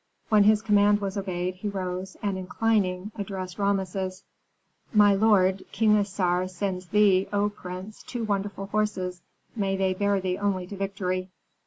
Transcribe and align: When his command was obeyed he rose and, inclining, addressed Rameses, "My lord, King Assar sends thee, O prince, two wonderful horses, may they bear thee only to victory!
When 0.29 0.45
his 0.45 0.63
command 0.63 0.99
was 0.99 1.15
obeyed 1.15 1.53
he 1.57 1.69
rose 1.69 2.17
and, 2.23 2.35
inclining, 2.35 3.11
addressed 3.17 3.59
Rameses, 3.59 4.23
"My 4.91 5.13
lord, 5.13 5.63
King 5.71 5.95
Assar 5.95 6.47
sends 6.47 6.87
thee, 6.87 7.27
O 7.31 7.49
prince, 7.51 8.01
two 8.01 8.23
wonderful 8.23 8.65
horses, 8.65 9.21
may 9.55 9.77
they 9.77 9.93
bear 9.93 10.19
thee 10.19 10.39
only 10.39 10.65
to 10.65 10.75
victory! 10.75 11.29